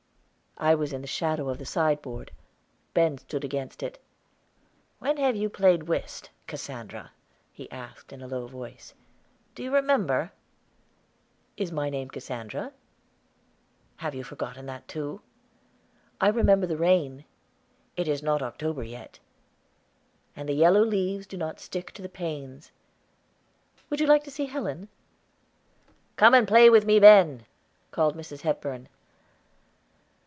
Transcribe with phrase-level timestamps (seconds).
[0.57, 2.31] I was in the shadow of the sideboard;
[2.93, 3.97] Ben stood against it.
[4.99, 7.13] "When have you played whist, Cassandra?"
[7.51, 8.93] he asked in a low voice.
[9.55, 10.31] "Do you remember?"
[11.57, 12.73] "Is my name Cassandra?"
[13.95, 15.21] "Have you forgotten that, too?"
[16.19, 17.25] "I remember the rain."
[17.97, 19.17] "It is not October, yet."
[20.35, 22.71] "And the yellow leaves do not stick to the panes.
[23.89, 24.89] Would you like to see Helen?"
[26.17, 27.47] "Come, play with me, Ben,"
[27.89, 28.41] called Mrs.
[28.41, 28.89] Hepburn.